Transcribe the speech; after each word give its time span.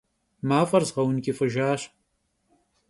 Maf'er 0.49 0.83
zğeunç'ıf'ıjjaş. 0.89 1.81